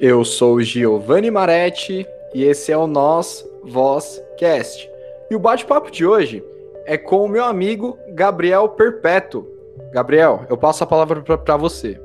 [0.00, 4.88] Eu sou Giovanni Maretti e esse é o Nós Voz Cast.
[5.28, 6.44] E o bate-papo de hoje
[6.86, 9.44] é com o meu amigo Gabriel Perpétuo.
[9.92, 12.00] Gabriel, eu passo a palavra para você.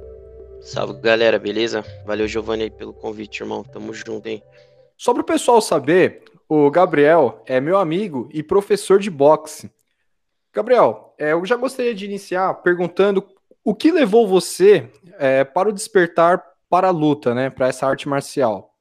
[0.59, 1.85] Salve galera, beleza?
[2.03, 3.63] Valeu Giovanni pelo convite, irmão.
[3.63, 4.41] Tamo junto, hein?
[4.97, 9.69] Só para o pessoal saber, o Gabriel é meu amigo e professor de boxe.
[10.51, 13.23] Gabriel, é, eu já gostaria de iniciar perguntando
[13.63, 17.51] o que levou você é, para o despertar para a luta, né?
[17.51, 18.75] Para essa arte marcial?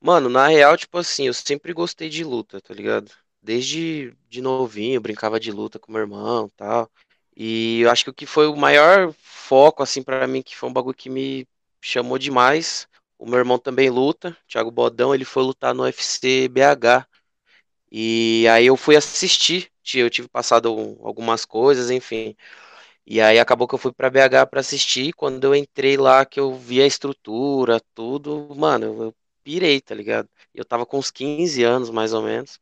[0.00, 3.10] Mano, na real, tipo assim, eu sempre gostei de luta, tá ligado?
[3.42, 6.88] Desde de novinho, brincava de luta com meu irmão tal.
[7.36, 10.68] E eu acho que o que foi o maior foco, assim, para mim, que foi
[10.68, 11.44] um bagulho que me
[11.82, 12.86] chamou demais.
[13.18, 17.04] O meu irmão também luta, Thiago Bodão, ele foi lutar no UFC BH.
[17.90, 20.68] E aí eu fui assistir, eu tive passado
[21.02, 22.36] algumas coisas, enfim.
[23.06, 25.12] E aí acabou que eu fui para BH para assistir.
[25.14, 30.28] Quando eu entrei lá, que eu vi a estrutura, tudo, mano, eu pirei, tá ligado?
[30.54, 32.58] Eu tava com uns 15 anos, mais ou menos.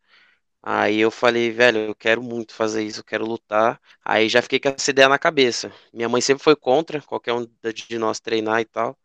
[0.62, 3.80] Aí eu falei, velho, eu quero muito fazer isso, eu quero lutar.
[4.04, 5.72] Aí já fiquei com essa ideia na cabeça.
[5.92, 7.46] Minha mãe sempre foi contra qualquer um
[7.88, 8.98] de nós treinar e tal.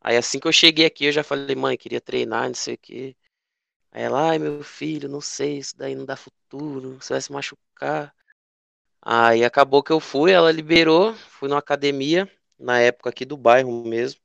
[0.00, 2.78] Aí assim que eu cheguei aqui, eu já falei, mãe, queria treinar, não sei o
[2.78, 3.16] quê.
[3.92, 7.32] Aí ela, ai meu filho, não sei, isso daí não dá futuro, você vai se
[7.32, 8.14] machucar.
[9.02, 13.84] Aí acabou que eu fui, ela liberou, fui numa academia, na época aqui do bairro
[13.84, 14.20] mesmo.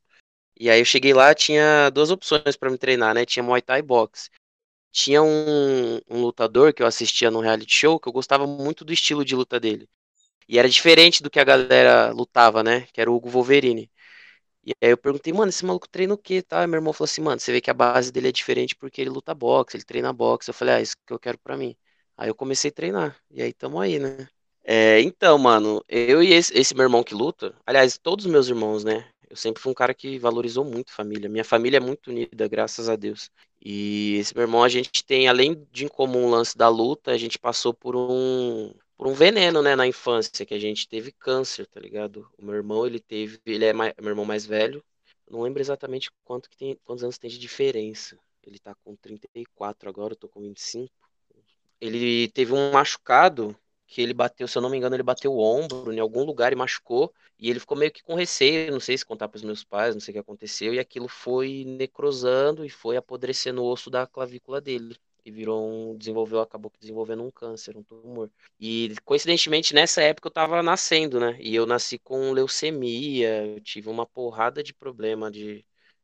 [0.60, 3.26] E aí eu cheguei lá, tinha duas opções para me treinar, né?
[3.26, 4.30] Tinha Muay Thai e boxe.
[4.92, 8.94] Tinha um, um lutador que eu assistia no reality show que eu gostava muito do
[8.94, 9.90] estilo de luta dele.
[10.48, 12.88] E era diferente do que a galera lutava, né?
[12.94, 13.92] Que era o Hugo Wolverine.
[14.66, 16.42] E aí eu perguntei, mano, esse maluco treina o quê?
[16.42, 16.64] Tá?
[16.64, 19.02] E meu irmão falou assim, mano, você vê que a base dele é diferente porque
[19.02, 20.50] ele luta boxe, ele treina boxe.
[20.50, 21.76] Eu falei, ah, isso que eu quero pra mim.
[22.18, 23.18] Aí eu comecei a treinar.
[23.32, 24.28] E aí tamo aí, né?
[24.64, 28.48] É, então, mano, eu e esse, esse, meu irmão que luta, aliás, todos os meus
[28.48, 29.06] irmãos, né?
[29.30, 31.30] Eu sempre fui um cara que valorizou muito família.
[31.30, 33.30] Minha família é muito unida, graças a Deus.
[33.62, 37.12] E esse meu irmão, a gente tem, além de em comum o lance da luta,
[37.12, 41.12] a gente passou por um, por um veneno, né, na infância, que a gente teve
[41.12, 42.30] câncer, tá ligado?
[42.38, 44.84] O meu irmão, ele teve, ele é mais, meu irmão mais velho,
[45.30, 48.18] não lembro exatamente quanto que tem, quantos anos tem de diferença.
[48.46, 50.92] Ele tá com 34 agora, eu tô com 25.
[51.82, 53.56] Ele teve um machucado
[53.94, 56.52] que ele bateu, se eu não me engano, ele bateu o ombro em algum lugar
[56.52, 57.14] e machucou.
[57.38, 59.94] E ele ficou meio que com receio, não sei se contar para os meus pais,
[59.94, 60.74] não sei o que aconteceu.
[60.74, 64.98] E aquilo foi necrosando e foi apodrecendo o osso da clavícula dele.
[65.24, 65.96] E virou um.
[65.98, 68.32] Desenvolveu, acabou desenvolvendo um câncer, um tumor.
[68.60, 71.38] E coincidentemente, nessa época eu tava nascendo, né?
[71.40, 75.64] E eu nasci com leucemia, eu tive uma porrada de problema de,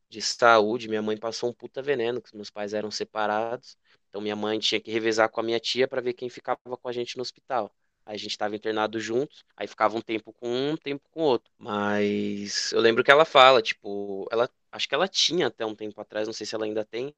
[0.10, 0.88] de saúde.
[0.88, 3.76] Minha mãe passou um puta veneno, que meus pais eram separados.
[4.10, 6.88] Então minha mãe tinha que revezar com a minha tia para ver quem ficava com
[6.90, 7.72] a gente no hospital.
[8.06, 11.22] Aí a gente estava internado juntos, aí ficava um tempo com um, um tempo com
[11.22, 11.52] outro.
[11.58, 16.00] Mas eu lembro que ela fala, tipo, ela acho que ela tinha até um tempo
[16.02, 17.14] atrás, não sei se ela ainda tem,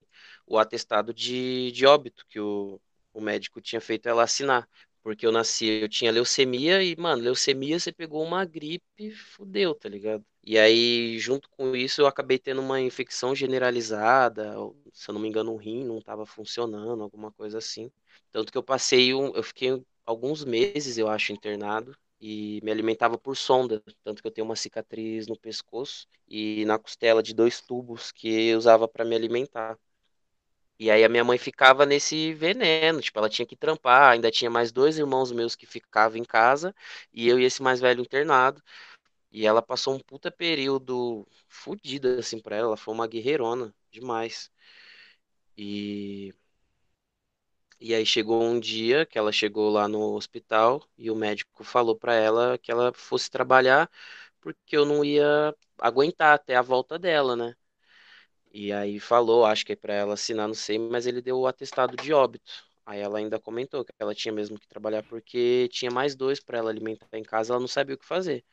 [0.46, 2.80] o atestado de, de óbito que o,
[3.14, 4.68] o médico tinha feito ela assinar.
[5.04, 9.90] Porque eu nasci, eu tinha leucemia e, mano, leucemia você pegou uma gripe, fudeu, tá
[9.90, 10.24] ligado?
[10.44, 14.54] E aí, junto com isso, eu acabei tendo uma infecção generalizada,
[14.92, 17.92] se eu não me engano, um rim não estava funcionando, alguma coisa assim.
[18.32, 23.18] Tanto que eu passei, um, eu fiquei alguns meses, eu acho, internado e me alimentava
[23.18, 27.62] por sonda, tanto que eu tenho uma cicatriz no pescoço e na costela de dois
[27.62, 29.78] tubos que eu usava para me alimentar.
[30.80, 34.50] E aí a minha mãe ficava nesse veneno, tipo, ela tinha que trampar, ainda tinha
[34.50, 36.74] mais dois irmãos meus que ficavam em casa
[37.14, 38.62] e eu e esse mais velho internado.
[39.32, 44.52] E ela passou um puta período fodido assim pra ela, ela foi uma guerreirona demais.
[45.58, 46.34] E
[47.80, 51.96] e aí chegou um dia que ela chegou lá no hospital e o médico falou
[51.98, 53.90] para ela que ela fosse trabalhar
[54.42, 57.56] porque eu não ia aguentar até a volta dela, né?
[58.54, 61.48] E aí falou, acho que é para ela assinar, não sei, mas ele deu o
[61.48, 62.52] atestado de óbito.
[62.86, 66.58] Aí ela ainda comentou que ela tinha mesmo que trabalhar porque tinha mais dois para
[66.60, 68.44] ela alimentar em casa, ela não sabia o que fazer.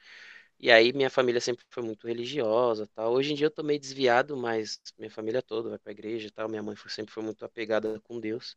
[0.61, 3.13] E aí minha família sempre foi muito religiosa, tal.
[3.13, 6.49] Hoje em dia eu tô meio desviado, mas minha família toda vai pra igreja, tal.
[6.49, 8.57] Minha mãe sempre foi muito apegada com Deus.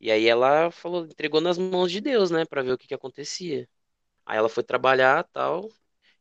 [0.00, 2.94] E aí ela falou, entregou nas mãos de Deus, né, para ver o que que
[2.94, 3.68] acontecia.
[4.26, 5.70] Aí ela foi trabalhar, tal.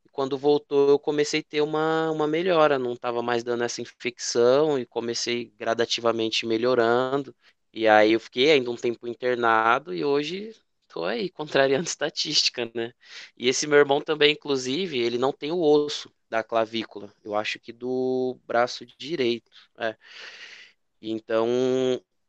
[0.05, 3.81] E quando voltou, eu comecei a ter uma, uma melhora, não tava mais dando essa
[3.81, 7.35] infecção e comecei gradativamente melhorando.
[7.73, 10.55] E aí eu fiquei ainda um tempo internado e hoje
[10.93, 12.93] tô aí contrariando estatística, né?
[13.37, 17.13] E esse meu irmão também, inclusive, ele não tem o osso da clavícula.
[17.23, 19.51] Eu acho que do braço direito.
[19.79, 19.95] É.
[21.01, 21.47] Então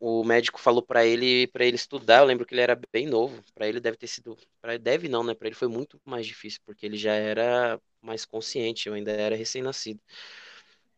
[0.01, 2.21] o médico falou para ele para ele estudar.
[2.21, 3.43] Eu lembro que ele era bem novo.
[3.55, 5.35] Para ele deve ter sido, para deve não, né?
[5.35, 8.89] Para ele foi muito mais difícil porque ele já era mais consciente.
[8.89, 10.01] Eu ainda era recém-nascido.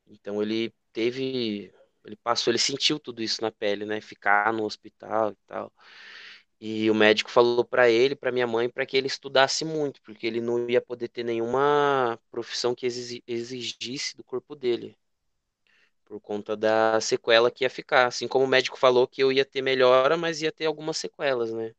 [0.07, 1.73] Então ele teve,
[2.05, 4.01] ele passou, ele sentiu tudo isso na pele, né?
[4.01, 5.73] Ficar no hospital e tal.
[6.67, 10.27] E o médico falou para ele, para minha mãe, para que ele estudasse muito, porque
[10.27, 14.97] ele não ia poder ter nenhuma profissão que exigisse do corpo dele,
[16.07, 18.07] por conta da sequela que ia ficar.
[18.07, 21.53] Assim como o médico falou que eu ia ter melhora, mas ia ter algumas sequelas,
[21.53, 21.75] né?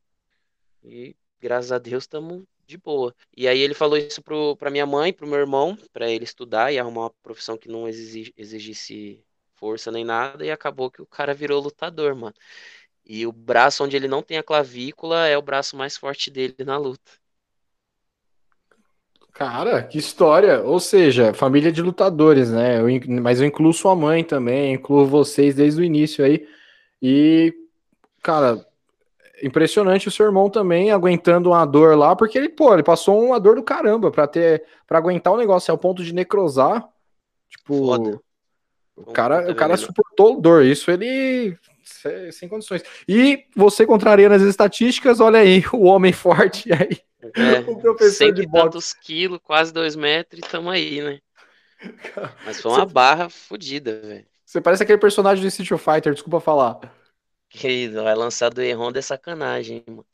[0.84, 3.16] E graças a Deus estamos de boa.
[3.36, 4.22] E aí ele falou isso
[4.56, 7.88] para minha mãe, pro meu irmão, para ele estudar e arrumar uma profissão que não
[7.88, 9.20] exigisse
[9.56, 12.36] força nem nada, e acabou que o cara virou lutador, mano.
[13.06, 16.56] E o braço onde ele não tem a clavícula é o braço mais forte dele
[16.66, 17.12] na luta.
[19.31, 20.63] Cara, que história!
[20.63, 22.80] Ou seja, família de lutadores, né?
[22.80, 22.86] Eu,
[23.22, 26.48] mas eu incluo sua mãe também, incluo vocês desde o início aí.
[27.02, 27.54] E,
[28.24, 28.66] cara,
[29.44, 33.40] impressionante o seu irmão também aguentando uma dor lá, porque ele, pô, ele passou uma
[33.40, 36.88] dor do caramba pra ter, para aguentar o negócio ao ponto de necrosar.
[37.50, 38.19] Tipo, Foda.
[38.96, 40.63] o cara, o cara suportou dor.
[40.63, 41.58] Isso ele
[42.32, 42.84] sem condições.
[43.08, 47.00] E você contrariando as estatísticas, olha aí, o homem forte aí.
[47.36, 51.20] É, o professor de tantos quilos, quase dois metros, e tamo aí, né?
[52.46, 52.94] Mas foi uma você...
[52.94, 54.26] barra fodida, velho.
[54.46, 56.80] Você parece aquele personagem do Street Fighter, desculpa falar.
[57.50, 60.06] Querido, vai lançar do Erron é sacanagem, mano.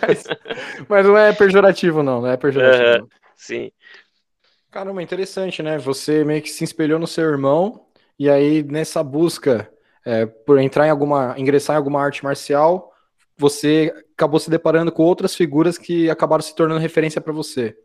[0.00, 0.24] mas,
[0.88, 3.08] mas, não é pejorativo, não, não é pejorativo.
[3.36, 3.70] sim.
[4.70, 5.78] Caramba, interessante, né?
[5.78, 7.86] Você meio que se espelhou no seu irmão
[8.22, 9.68] e aí, nessa busca
[10.04, 12.92] é, por entrar em alguma, ingressar em alguma arte marcial,
[13.36, 17.76] você acabou se deparando com outras figuras que acabaram se tornando referência para você.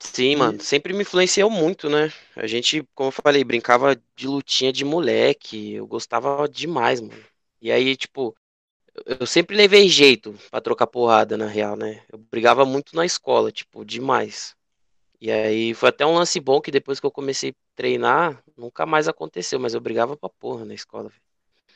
[0.00, 2.12] Sim, mano, sempre me influenciou muito, né?
[2.34, 7.24] A gente, como eu falei, brincava de lutinha de moleque, eu gostava demais, mano.
[7.60, 8.36] E aí, tipo,
[9.06, 12.02] eu sempre levei jeito pra trocar porrada, na real, né?
[12.12, 14.56] Eu brigava muito na escola, tipo, demais.
[15.20, 18.84] E aí foi até um lance bom que depois que eu comecei a treinar, nunca
[18.84, 21.10] mais aconteceu, mas eu brigava pra porra na escola.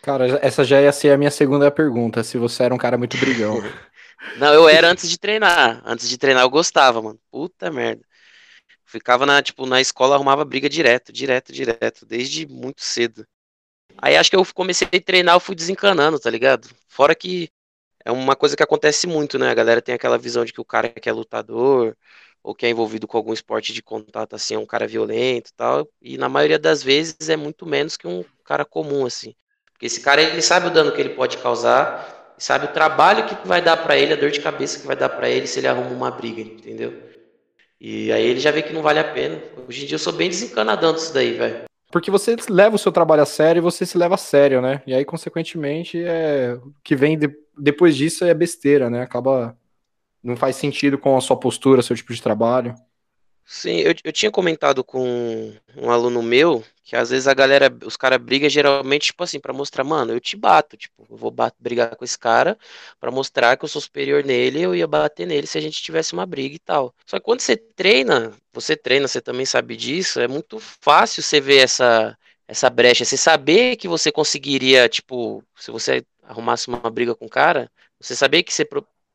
[0.02, 3.16] Cara, essa já ia ser a minha segunda pergunta, se você era um cara muito
[3.16, 3.56] brigão.
[4.36, 5.82] Não, eu era antes de treinar.
[5.84, 7.18] Antes de treinar eu gostava, mano.
[7.30, 8.04] Puta merda.
[8.84, 13.26] Ficava na, tipo, na escola, arrumava briga direto, direto, direto, desde muito cedo.
[13.98, 16.68] Aí acho que eu comecei a treinar, eu fui desencanando, tá ligado?
[16.88, 17.48] Fora que
[18.04, 19.50] é uma coisa que acontece muito, né?
[19.50, 21.96] A galera tem aquela visão de que o cara que é lutador,
[22.42, 25.54] ou que é envolvido com algum esporte de contato, assim, é um cara violento e
[25.54, 29.34] tal, e na maioria das vezes é muito menos que um cara comum, assim.
[29.72, 33.46] Porque esse cara, ele sabe o dano que ele pode causar, sabe o trabalho que
[33.46, 35.68] vai dar para ele, a dor de cabeça que vai dar para ele se ele
[35.68, 36.92] arruma uma briga, entendeu?
[37.80, 39.40] E aí ele já vê que não vale a pena.
[39.68, 41.64] Hoje em dia eu sou bem desencanadão disso daí, velho.
[41.90, 44.82] Porque você leva o seu trabalho a sério e você se leva a sério, né?
[44.86, 46.54] E aí, consequentemente, é...
[46.54, 47.28] o que vem de...
[47.58, 49.02] depois disso é besteira, né?
[49.02, 49.56] Acaba
[50.22, 52.74] não faz sentido com a sua postura, seu tipo de trabalho.
[53.44, 57.96] Sim, eu, eu tinha comentado com um aluno meu que às vezes a galera, os
[57.96, 61.54] caras brigam geralmente, tipo assim, para mostrar, mano, eu te bato, tipo, eu vou bat,
[61.58, 62.58] brigar com esse cara
[63.00, 66.12] para mostrar que eu sou superior nele, eu ia bater nele se a gente tivesse
[66.12, 66.94] uma briga e tal.
[67.06, 71.40] Só que quando você treina, você treina, você também sabe disso, é muito fácil você
[71.40, 72.16] ver essa
[72.46, 77.30] essa brecha, você saber que você conseguiria, tipo, se você arrumasse uma briga com o
[77.30, 78.64] cara, você saber que você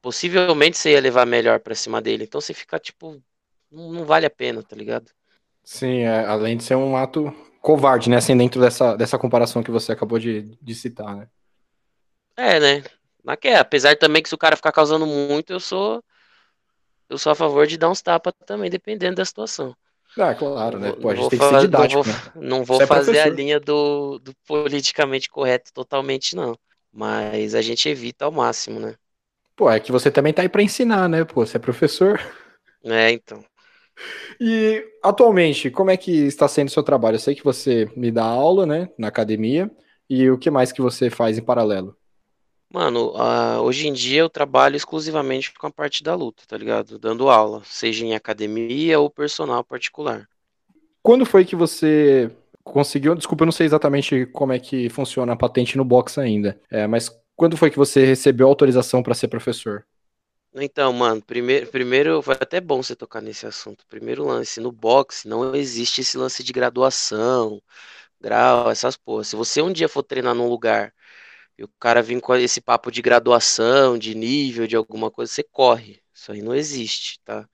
[0.08, 2.24] possivelmente você ia levar melhor pra cima dele.
[2.24, 3.22] Então você fica, tipo,
[3.70, 5.12] não, não vale a pena, tá ligado?
[5.66, 7.30] Sim, é, além de ser um ato
[7.62, 8.16] covarde, né?
[8.16, 11.28] Assim, dentro dessa, dessa comparação que você acabou de, de citar, né?
[12.38, 12.84] É, né?
[13.22, 16.02] Naquela, é, apesar também que se o cara ficar causando muito, eu sou.
[17.10, 19.76] Eu sou a favor de dar uns tapas também, dependendo da situação.
[20.18, 20.94] Ah, claro, né?
[20.94, 22.48] Pô, a gente tem que ser didático, não vou, né?
[22.48, 23.32] não vou é fazer professor.
[23.34, 26.58] a linha do, do politicamente correto totalmente, não.
[26.94, 28.96] Mas a gente evita ao máximo, né?
[29.58, 31.26] Pô, é que você também tá aí para ensinar, né?
[31.26, 32.22] Pô, você é professor.
[32.84, 33.44] É, então.
[34.40, 37.16] E atualmente, como é que está sendo o seu trabalho?
[37.16, 39.70] Eu sei que você me dá aula, né, na academia.
[40.08, 41.98] E o que mais que você faz em paralelo?
[42.72, 47.00] Mano, uh, hoje em dia eu trabalho exclusivamente com a parte da luta, tá ligado?
[47.00, 50.30] Dando aula, seja em academia ou personal particular.
[51.02, 52.30] Quando foi que você
[52.64, 53.16] conseguiu?
[53.16, 56.60] Desculpa, eu não sei exatamente como é que funciona a patente no box ainda.
[56.70, 59.86] É, mas quando foi que você recebeu autorização para ser professor?
[60.56, 63.86] Então, mano, primeiro, primeiro foi até bom você tocar nesse assunto.
[63.88, 67.62] Primeiro lance, no boxe não existe esse lance de graduação,
[68.20, 69.28] grau, essas porras.
[69.28, 70.94] Se você um dia for treinar num lugar
[71.58, 75.44] e o cara vir com esse papo de graduação, de nível, de alguma coisa, você
[75.44, 76.02] corre.
[76.14, 77.48] Isso aí não existe, tá?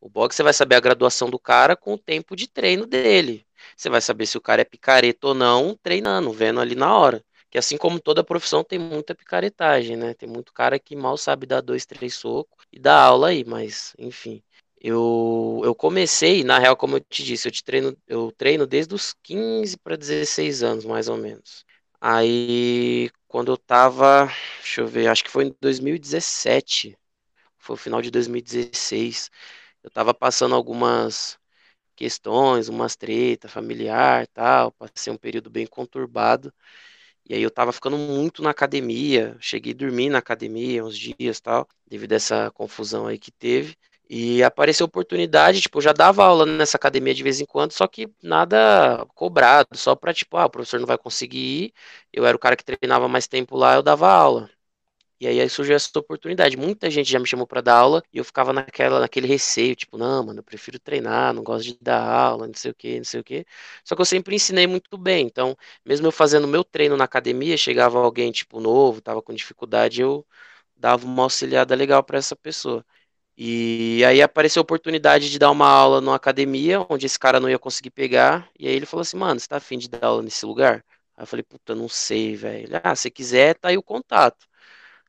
[0.00, 3.46] O boxe você vai saber a graduação do cara com o tempo de treino dele.
[3.76, 7.24] Você vai saber se o cara é picareta ou não, treinando, vendo ali na hora
[7.50, 10.14] que assim como toda profissão tem muita picaretagem, né?
[10.14, 13.94] Tem muito cara que mal sabe dar dois, três socos e dá aula aí, mas
[13.98, 14.42] enfim.
[14.80, 18.94] Eu, eu comecei, na real, como eu te disse, eu te treino, eu treino desde
[18.94, 21.64] os 15 para 16 anos, mais ou menos.
[22.00, 24.26] Aí, quando eu tava,
[24.60, 26.96] deixa eu ver, acho que foi em 2017,
[27.58, 29.30] foi o final de 2016,
[29.82, 31.38] eu tava passando algumas
[31.96, 36.52] questões, umas treta familiar, tal, passei um período bem conturbado.
[37.28, 41.40] E aí eu tava ficando muito na academia, cheguei a dormir na academia uns dias,
[41.40, 43.76] tal, devido a essa confusão aí que teve.
[44.10, 47.86] E apareceu oportunidade, tipo, eu já dava aula nessa academia de vez em quando, só
[47.86, 51.74] que nada cobrado, só pra, tipo, ah, o professor não vai conseguir ir.
[52.12, 54.50] Eu era o cara que treinava mais tempo lá, eu dava aula.
[55.20, 56.56] E aí, aí surgiu essa oportunidade.
[56.56, 59.98] Muita gente já me chamou para dar aula e eu ficava naquela, naquele receio, tipo,
[59.98, 63.04] não, mano, eu prefiro treinar, não gosto de dar aula, não sei o que, não
[63.04, 63.44] sei o que.
[63.84, 65.26] Só que eu sempre ensinei muito bem.
[65.26, 70.00] Então, mesmo eu fazendo meu treino na academia, chegava alguém, tipo, novo, tava com dificuldade,
[70.02, 70.24] eu
[70.76, 72.84] dava uma auxiliada legal para essa pessoa.
[73.36, 77.48] E aí apareceu a oportunidade de dar uma aula numa academia, onde esse cara não
[77.50, 78.50] ia conseguir pegar.
[78.58, 80.84] E aí ele falou assim, mano, você tá afim de dar aula nesse lugar?
[81.16, 82.68] Aí eu falei, puta, não sei, velho.
[82.82, 84.47] Ah, se quiser, tá aí o contato.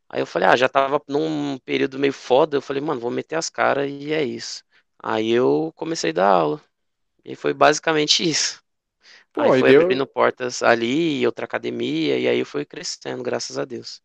[0.09, 2.57] Aí eu falei, ah, já tava num período meio foda.
[2.57, 4.63] Eu falei, mano, vou meter as caras e é isso.
[5.01, 6.61] Aí eu comecei a dar aula.
[7.23, 8.61] E foi basicamente isso.
[9.31, 9.83] Pô, aí foi deu...
[9.83, 14.01] abrindo portas ali, outra academia, e aí eu fui crescendo, graças a Deus.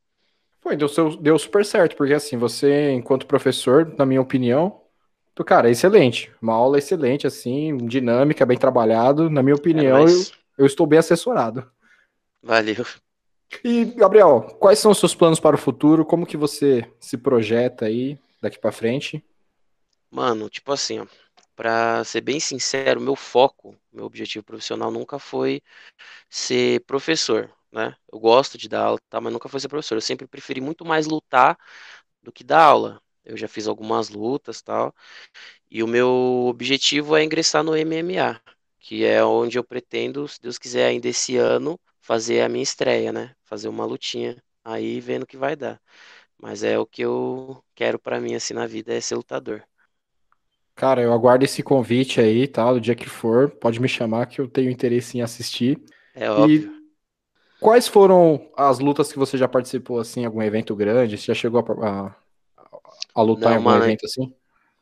[0.60, 4.82] Foi, deu, deu super certo, porque assim, você, enquanto professor, na minha opinião,
[5.34, 6.32] tu, cara, é excelente.
[6.40, 9.28] Uma aula excelente, assim, dinâmica, bem trabalhado.
[9.30, 10.30] Na minha opinião, é, mas...
[10.30, 11.70] eu, eu estou bem assessorado.
[12.42, 12.84] Valeu.
[13.64, 16.04] E, Gabriel, quais são os seus planos para o futuro?
[16.04, 19.24] Como que você se projeta aí daqui para frente?
[20.10, 21.06] Mano, tipo assim, ó,
[21.56, 25.62] pra ser bem sincero, meu foco, meu objetivo profissional nunca foi
[26.28, 27.94] ser professor né?
[28.10, 29.96] Eu gosto de dar aula, tá, mas nunca fui ser professor.
[29.96, 31.58] Eu sempre preferi muito mais lutar
[32.22, 33.02] do que dar aula.
[33.24, 34.94] Eu já fiz algumas lutas, tal.
[35.70, 36.08] E o meu
[36.48, 38.40] objetivo é ingressar no MMA,
[38.78, 43.12] que é onde eu pretendo, se Deus quiser, ainda esse ano, fazer a minha estreia,
[43.12, 43.34] né?
[43.44, 44.36] Fazer uma lutinha.
[44.62, 45.80] Aí vendo o que vai dar.
[46.38, 49.62] Mas é o que eu quero para mim assim na vida é ser lutador.
[50.76, 52.70] Cara, eu aguardo esse convite aí, tá?
[52.72, 55.80] Do dia que for, pode me chamar que eu tenho interesse em assistir.
[56.14, 56.72] É óbvio.
[57.60, 61.16] Quais foram as lutas que você já participou, assim, algum evento grande?
[61.16, 62.16] Você já chegou a, a,
[63.14, 64.30] a lutar não, em algum mano, evento assim?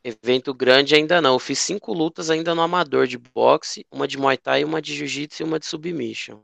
[0.03, 1.35] Evento grande ainda não.
[1.35, 4.97] Eu fiz cinco lutas ainda no amador de boxe, uma de Muay Thai, uma de
[4.97, 6.41] Jiu-Jitsu e uma de Submission.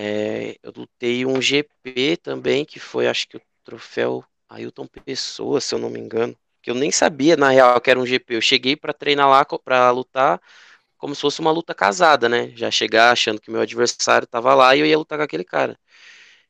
[0.00, 5.74] É, eu lutei um GP também, que foi, acho que o troféu Ailton Pessoa, se
[5.74, 6.36] eu não me engano.
[6.62, 8.36] Que eu nem sabia, na real, que era um GP.
[8.36, 10.40] Eu cheguei para treinar lá, para lutar,
[10.98, 12.50] como se fosse uma luta casada, né?
[12.56, 15.78] Já chegar achando que meu adversário tava lá e eu ia lutar com aquele cara.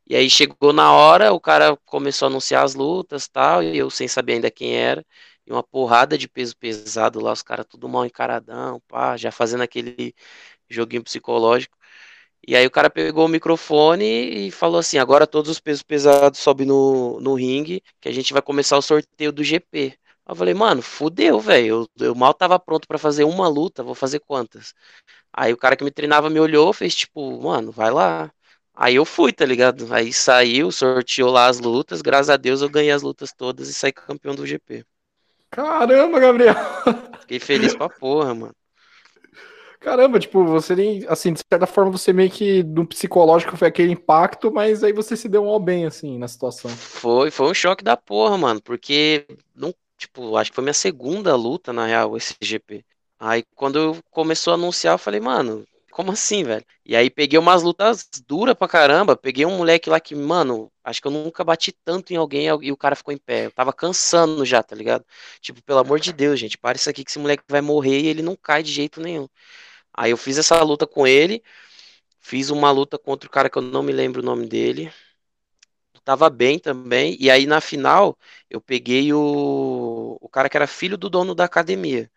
[0.08, 3.90] E aí chegou na hora, o cara começou a anunciar as lutas tal, e eu
[3.90, 5.04] sem saber ainda quem era,
[5.46, 9.62] e uma porrada de peso pesado lá, os caras tudo mal encaradão, pá, já fazendo
[9.62, 10.14] aquele
[10.70, 11.77] joguinho psicológico.
[12.46, 16.38] E aí o cara pegou o microfone e falou assim: agora todos os pesos pesados
[16.40, 19.98] sobem no, no ringue, que a gente vai começar o sorteio do GP.
[20.28, 21.88] Eu falei, mano, fudeu, velho.
[21.98, 24.74] Eu, eu, mal tava pronto para fazer uma luta, vou fazer quantas?
[25.32, 28.30] Aí o cara que me treinava me olhou, fez tipo, mano, vai lá.
[28.74, 29.92] Aí eu fui, tá ligado?
[29.92, 33.74] Aí saiu, sorteou lá as lutas, graças a Deus eu ganhei as lutas todas e
[33.74, 34.84] saí campeão do GP.
[35.50, 36.54] Caramba, Gabriel!
[37.20, 38.54] Fiquei feliz pra porra, mano.
[39.80, 43.92] Caramba, tipo, você nem, assim, de certa forma você meio que no psicológico foi aquele
[43.92, 46.70] impacto, mas aí você se deu um ao bem, assim, na situação.
[46.70, 51.34] Foi, foi um choque da porra, mano, porque não tipo, acho que foi minha segunda
[51.34, 52.84] luta, na real, esse GP.
[53.18, 56.64] Aí quando começou a anunciar, eu falei, mano, como assim, velho?
[56.86, 59.16] E aí peguei umas lutas duras pra caramba.
[59.16, 62.70] Peguei um moleque lá que, mano, acho que eu nunca bati tanto em alguém e
[62.70, 63.46] o cara ficou em pé.
[63.46, 65.04] Eu tava cansando já, tá ligado?
[65.40, 68.06] Tipo, pelo amor de Deus, gente, para isso aqui que esse moleque vai morrer e
[68.06, 69.26] ele não cai de jeito nenhum.
[69.98, 71.42] Aí eu fiz essa luta com ele.
[72.20, 74.92] Fiz uma luta contra o cara que eu não me lembro o nome dele
[76.04, 77.16] tava bem também.
[77.20, 78.16] E aí na final
[78.50, 82.10] eu peguei o, o cara que era filho do dono da academia.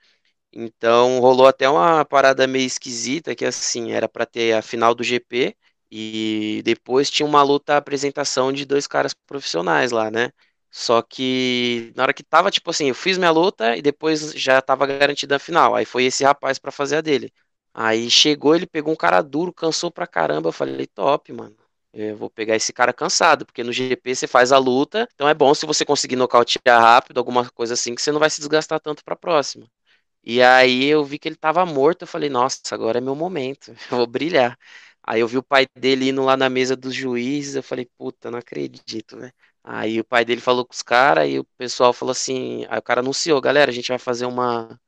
[0.54, 5.04] Então rolou até uma parada meio esquisita que assim, era para ter a final do
[5.04, 5.56] GP
[5.92, 10.32] e depois tinha uma luta apresentação de dois caras profissionais lá, né?
[10.72, 14.62] Só que na hora que tava tipo assim, eu fiz minha luta e depois já
[14.62, 15.76] tava garantida a final.
[15.76, 17.34] Aí foi esse rapaz para fazer a dele.
[17.74, 20.50] Aí chegou, ele pegou um cara duro, cansou pra caramba.
[20.50, 21.56] Eu falei, top, mano.
[21.94, 25.34] Eu vou pegar esse cara cansado, porque no GP você faz a luta, então é
[25.34, 28.80] bom se você conseguir nocautear rápido, alguma coisa assim, que você não vai se desgastar
[28.80, 29.68] tanto pra próxima.
[30.24, 33.72] E aí eu vi que ele tava morto, eu falei, nossa, agora é meu momento,
[33.92, 34.58] eu vou brilhar.
[35.04, 38.30] Aí eu vi o pai dele indo lá na mesa dos juízes, eu falei, puta,
[38.32, 39.32] não acredito, né?
[39.64, 42.82] Aí o pai dele falou com os caras e o pessoal falou assim, aí o
[42.82, 44.80] cara anunciou, galera, a gente vai fazer uma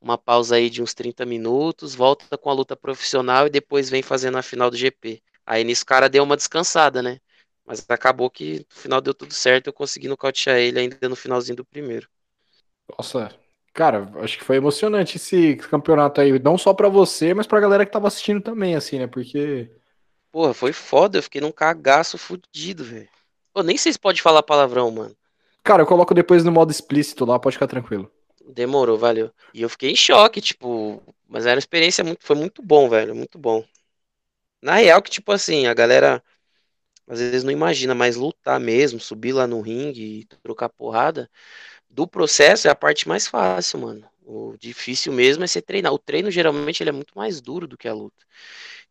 [0.00, 4.02] uma pausa aí de uns 30 minutos, volta com a luta profissional e depois vem
[4.02, 5.22] fazendo a final do GP.
[5.46, 7.20] Aí nisso o cara deu uma descansada, né?
[7.64, 11.56] Mas acabou que no final deu tudo certo, eu consegui nocautear ele ainda no finalzinho
[11.56, 12.08] do primeiro.
[12.98, 13.30] Nossa,
[13.72, 17.86] cara, acho que foi emocionante esse campeonato aí, não só para você, mas pra galera
[17.86, 19.06] que tava assistindo também, assim, né?
[19.06, 19.70] Porque.
[20.32, 23.08] Porra, foi foda, eu fiquei num cagaço fudido, velho.
[23.52, 25.16] Pô, nem sei se pode falar palavrão, mano.
[25.62, 28.10] Cara, eu coloco depois no modo explícito lá, pode ficar tranquilo.
[28.50, 29.32] Demorou, valeu.
[29.54, 33.14] E eu fiquei em choque, tipo, mas era uma experiência muito, foi muito bom, velho,
[33.14, 33.64] muito bom.
[34.62, 36.22] Na real que tipo assim, a galera
[37.08, 41.30] às vezes não imagina, mas lutar mesmo, subir lá no ringue e trocar porrada,
[41.90, 44.08] do processo é a parte mais fácil, mano.
[44.24, 45.92] O difícil mesmo é você treinar.
[45.92, 48.24] O treino geralmente ele é muito mais duro do que a luta.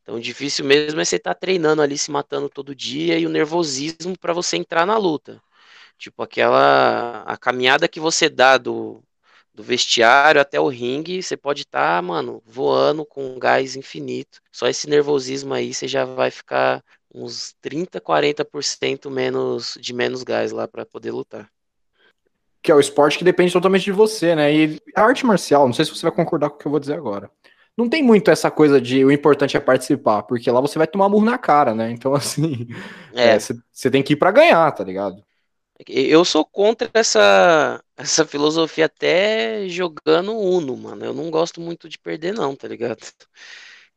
[0.02, 3.30] Então, difícil mesmo é você estar tá treinando ali, se matando todo dia e o
[3.30, 5.42] nervosismo para você entrar na luta.
[5.98, 9.04] Tipo, aquela a caminhada que você dá do,
[9.54, 14.40] do vestiário até o ringue, você pode estar, tá, mano, voando com um gás infinito.
[14.52, 20.52] Só esse nervosismo aí, você já vai ficar uns 30, 40% menos de menos gás
[20.52, 21.50] lá para poder lutar.
[22.62, 24.54] Que é o esporte que depende totalmente de você, né?
[24.54, 26.80] E a arte marcial, não sei se você vai concordar com o que eu vou
[26.80, 27.32] dizer agora.
[27.78, 31.08] Não tem muito essa coisa de o importante é participar, porque lá você vai tomar
[31.08, 31.90] murro na cara, né?
[31.90, 32.68] Então, assim,
[33.72, 33.88] você é.
[33.88, 35.24] é, tem que ir para ganhar, tá ligado?
[35.88, 41.06] Eu sou contra essa, essa filosofia até jogando Uno, mano.
[41.06, 43.00] Eu não gosto muito de perder, não, tá ligado?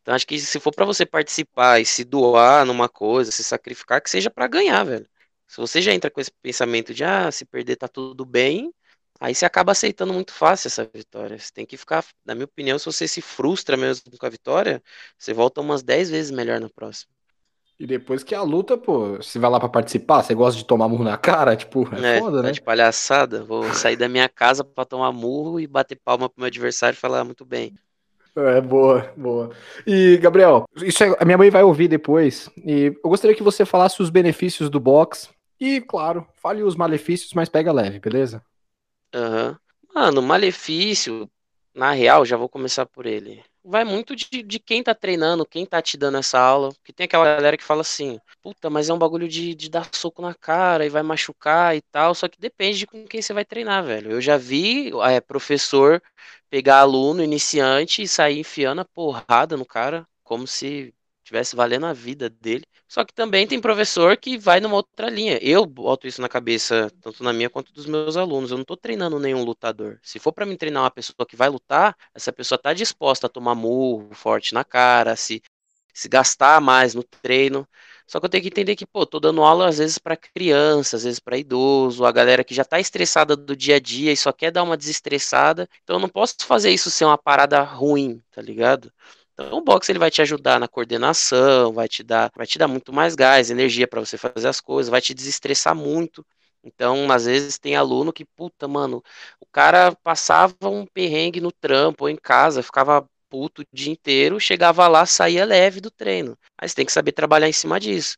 [0.03, 4.03] Então acho que se for para você participar e se doar numa coisa, se sacrificar,
[4.03, 5.09] que seja para ganhar, velho.
[5.47, 8.73] Se você já entra com esse pensamento de ah, se perder tá tudo bem,
[9.21, 11.39] aí você acaba aceitando muito fácil essa vitória.
[11.39, 14.83] Você tem que ficar, na minha opinião, se você se frustra mesmo com a vitória,
[15.19, 17.13] você volta umas 10 vezes melhor na próxima.
[17.83, 20.89] E depois que a luta, pô, você vai lá para participar, você gosta de tomar
[20.89, 22.53] murro na cara, tipo, é, é foda, tá né?
[22.53, 26.47] de palhaçada, vou sair da minha casa para tomar murro e bater palma pro meu
[26.47, 27.75] adversário e falar ah, muito bem.
[28.37, 29.51] É, boa, boa.
[29.85, 32.49] E, Gabriel, isso é, a minha mãe vai ouvir depois.
[32.65, 35.29] E eu gostaria que você falasse os benefícios do box.
[35.59, 38.41] E, claro, fale os malefícios, mas pega leve, beleza?
[39.13, 39.49] Aham.
[39.49, 39.57] Uhum.
[39.93, 41.29] Mano, malefício,
[41.75, 45.65] na real, já vou começar por ele vai muito de, de quem tá treinando, quem
[45.67, 46.71] tá te dando essa aula.
[46.75, 49.89] Porque tem aquela galera que fala assim, puta, mas é um bagulho de, de dar
[49.95, 52.15] soco na cara e vai machucar e tal.
[52.15, 54.11] Só que depende de com quem você vai treinar, velho.
[54.13, 56.03] Eu já vi é, professor
[56.51, 60.95] pegar aluno iniciante e sair enfiando a porrada no cara, como se
[61.33, 62.65] tivesse valendo a vida dele.
[62.87, 65.39] Só que também tem professor que vai numa outra linha.
[65.41, 68.51] Eu boto isso na cabeça, tanto na minha quanto dos meus alunos.
[68.51, 69.99] Eu não estou treinando nenhum lutador.
[70.03, 73.31] Se for para mim treinar uma pessoa que vai lutar, essa pessoa está disposta a
[73.31, 75.43] tomar murro forte na cara, se,
[75.95, 77.67] se gastar mais no treino.
[78.07, 80.97] Só que eu tenho que entender que, pô, tô dando aula às vezes para criança,
[80.97, 84.17] às vezes para idoso, a galera que já tá estressada do dia a dia e
[84.17, 85.67] só quer dar uma desestressada.
[85.83, 88.93] Então eu não posso fazer isso ser uma parada ruim, tá ligado?
[89.47, 92.69] Então, o boxe ele vai te ajudar na coordenação, vai te dar, vai te dar
[92.69, 96.25] muito mais gás, energia para você fazer as coisas, vai te desestressar muito.
[96.65, 99.03] Então, às vezes tem aluno que, puta, mano,
[99.41, 104.39] o cara passava um perrengue no trampo ou em casa, ficava puto o dia inteiro,
[104.41, 106.37] chegava lá, saía leve do treino.
[106.57, 108.17] Aí você tem que saber trabalhar em cima disso.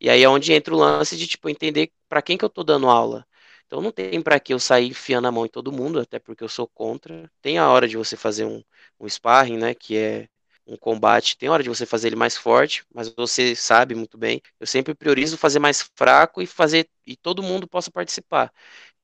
[0.00, 2.64] E aí é onde entra o lance de, tipo, entender para quem que eu tô
[2.64, 3.26] dando aula.
[3.66, 6.42] Então não tem para que eu sair enfiando a mão em todo mundo, até porque
[6.44, 7.30] eu sou contra.
[7.40, 8.62] Tem a hora de você fazer um,
[9.00, 10.28] um sparring, né, que é
[10.66, 14.40] um combate, tem hora de você fazer ele mais forte, mas você sabe muito bem.
[14.58, 18.50] Eu sempre priorizo fazer mais fraco e fazer e todo mundo possa participar.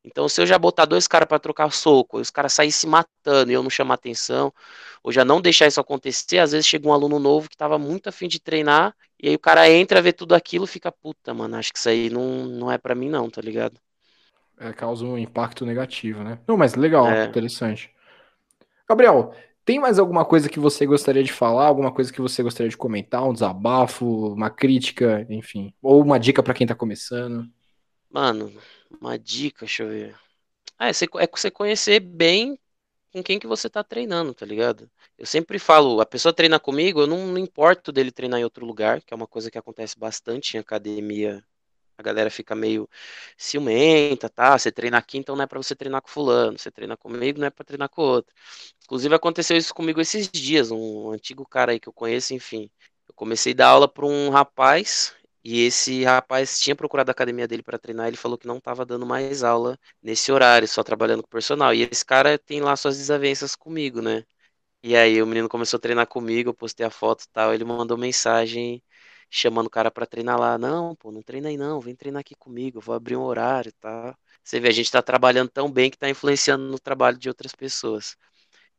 [0.03, 3.51] Então, se eu já botar dois caras para trocar soco, os caras saírem se matando
[3.51, 4.53] e eu não chamar atenção,
[5.03, 8.09] ou já não deixar isso acontecer, às vezes chega um aluno novo que estava muito
[8.09, 11.71] afim de treinar, e aí o cara entra, vê tudo aquilo fica, puta, mano, acho
[11.71, 13.79] que isso aí não, não é para mim não, tá ligado?
[14.59, 16.39] É, causa um impacto negativo, né?
[16.47, 17.27] Não, mas legal, é.
[17.27, 17.91] interessante.
[18.89, 19.35] Gabriel,
[19.71, 21.67] tem mais alguma coisa que você gostaria de falar?
[21.67, 23.23] Alguma coisa que você gostaria de comentar?
[23.23, 25.73] Um desabafo, uma crítica, enfim.
[25.81, 27.49] Ou uma dica para quem tá começando?
[28.11, 28.53] Mano,
[29.01, 30.17] uma dica, deixa eu ver.
[30.77, 32.59] Ah, é, é você conhecer bem
[33.13, 34.91] com quem que você tá treinando, tá ligado?
[35.17, 38.67] Eu sempre falo, a pessoa treina comigo, eu não, não importo dele treinar em outro
[38.67, 41.45] lugar, que é uma coisa que acontece bastante em academia
[42.01, 42.89] a galera fica meio
[43.37, 44.59] ciumenta, tá?
[44.59, 46.59] Você treina aqui, então não é para você treinar com fulano.
[46.59, 48.35] Você treina comigo, não é para treinar com outro.
[48.85, 52.71] Inclusive aconteceu isso comigo esses dias, um antigo cara aí que eu conheço, enfim.
[53.09, 57.49] Eu comecei a dar aula para um rapaz e esse rapaz tinha procurado a academia
[57.49, 61.23] dele para treinar, ele falou que não estava dando mais aula nesse horário, só trabalhando
[61.23, 61.73] com personal.
[61.75, 64.25] E esse cara tem lá suas desavenças comigo, né?
[64.83, 67.65] E aí o menino começou a treinar comigo, eu postei a foto e tal, ele
[67.65, 68.83] mandou mensagem
[69.31, 70.59] chamando o cara para treinar lá.
[70.59, 74.15] Não, pô, não treina aí não, vem treinar aqui comigo, vou abrir um horário tal.
[74.45, 77.55] Você vê, a gente tá trabalhando tão bem que tá influenciando no trabalho de outras
[77.55, 78.17] pessoas.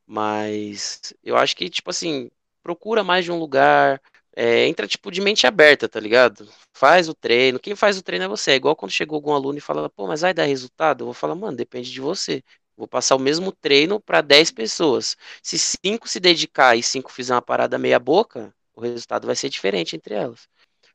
[0.05, 2.29] Mas eu acho que, tipo assim,
[2.63, 4.01] procura mais de um lugar,
[4.35, 6.47] é, entra tipo de mente aberta, tá ligado?
[6.73, 7.59] Faz o treino.
[7.59, 8.51] Quem faz o treino é você.
[8.51, 11.01] É igual quando chegou algum aluno e fala, pô, mas vai dar resultado?
[11.01, 12.43] Eu vou falar, mano, depende de você.
[12.75, 15.15] Vou passar o mesmo treino para 10 pessoas.
[15.43, 19.49] Se 5 se dedicar e 5 fizer uma parada meia boca, o resultado vai ser
[19.49, 20.47] diferente entre elas.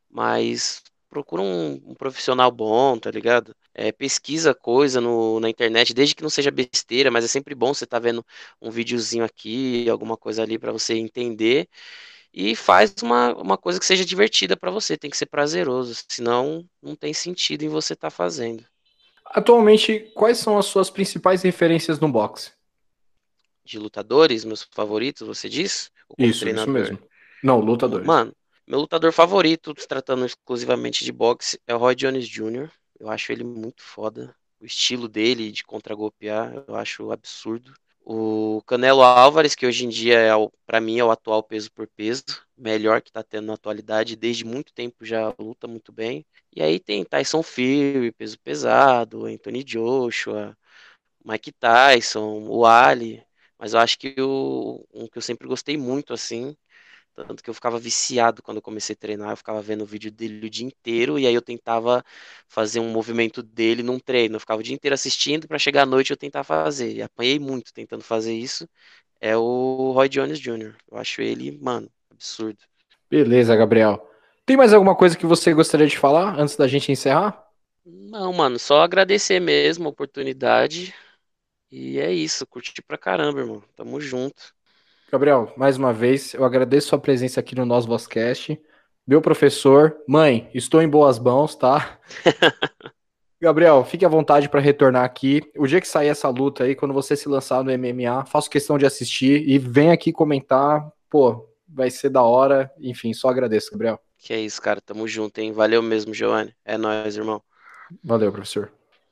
[0.09, 3.55] Mas procura um, um profissional bom, tá ligado?
[3.73, 7.73] É, pesquisa coisa no, na internet, desde que não seja besteira, mas é sempre bom
[7.73, 8.25] você tá vendo
[8.61, 11.67] um videozinho aqui, alguma coisa ali para você entender
[12.33, 16.63] e faz uma, uma coisa que seja divertida para você, tem que ser prazeroso, senão
[16.81, 18.63] não tem sentido em você estar tá fazendo.
[19.25, 22.51] Atualmente, quais são as suas principais referências no boxe?
[23.63, 25.91] De lutadores, meus favoritos, você diz?
[26.17, 26.99] Isso, isso mesmo.
[27.43, 28.05] Não, lutadores.
[28.05, 28.33] Mano,
[28.67, 32.69] meu lutador favorito, se tratando exclusivamente de boxe, é o Roy Jones Jr.
[32.99, 34.35] Eu acho ele muito foda.
[34.59, 37.73] O estilo dele de contragolpear, eu acho absurdo.
[38.03, 40.31] O Canelo Álvares, que hoje em dia é
[40.65, 42.23] para mim é o atual peso por peso,
[42.57, 46.25] melhor que tá tendo na atualidade, desde muito tempo já luta muito bem.
[46.55, 50.57] E aí tem Tyson Fury, peso pesado, Anthony Joshua,
[51.23, 53.23] Mike Tyson, o Ali,
[53.59, 56.55] mas eu acho que o, um que eu sempre gostei muito assim
[57.25, 60.11] tanto que eu ficava viciado quando eu comecei a treinar, eu ficava vendo o vídeo
[60.11, 62.03] dele o dia inteiro, e aí eu tentava
[62.47, 64.35] fazer um movimento dele num treino.
[64.35, 66.93] Eu ficava o dia inteiro assistindo, para chegar à noite eu tentar fazer.
[66.95, 68.67] E apanhei muito tentando fazer isso.
[69.21, 70.75] É o Roy Jones Jr.
[70.91, 72.59] Eu acho ele, mano, absurdo.
[73.09, 74.09] Beleza, Gabriel.
[74.45, 77.45] Tem mais alguma coisa que você gostaria de falar antes da gente encerrar?
[77.85, 80.93] Não, mano, só agradecer mesmo a oportunidade.
[81.71, 83.61] E é isso, curti pra caramba, irmão.
[83.75, 84.55] Tamo junto.
[85.09, 88.61] Gabriel, mais uma vez, eu agradeço sua presença aqui no nosso Vozcast.
[89.07, 91.97] Meu professor, mãe, estou em boas mãos, tá?
[93.39, 95.41] Gabriel, fique à vontade para retornar aqui.
[95.55, 98.77] O dia que sair essa luta aí, quando você se lançar no MMA, faço questão
[98.77, 100.85] de assistir e vem aqui comentar.
[101.09, 102.69] Pô, vai ser da hora.
[102.77, 103.97] Enfim, só agradeço, Gabriel.
[104.17, 104.81] Que é isso, cara.
[104.81, 105.53] Tamo junto, hein?
[105.53, 106.53] Valeu mesmo, Giovanni.
[106.65, 107.41] É nóis, irmão.
[108.03, 108.76] Valeu, professor.